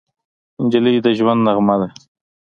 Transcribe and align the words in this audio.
نجلۍ 0.63 0.95
د 1.05 1.07
ژوند 1.17 1.41
نغمه 1.47 1.75
ده. 1.81 1.87